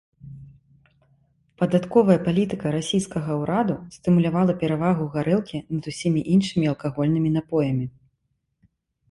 Падатковая 1.61 2.15
палітыка 2.27 2.67
расійскага 2.77 3.31
ўраду 3.41 3.75
стымулявала 3.97 4.57
перавагу 4.65 5.05
гарэлкі 5.17 5.57
над 5.77 5.83
усімі 5.93 6.25
іншымі 6.39 6.65
алкагольнымі 6.73 7.29
напоямі. 7.39 7.85